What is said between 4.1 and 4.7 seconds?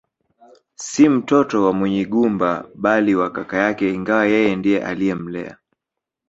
yeye